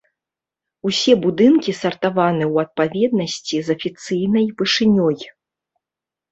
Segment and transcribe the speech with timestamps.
[0.89, 5.17] Усе будынкі сартаваны ў адпаведнасці з афіцыйнай вышынёй.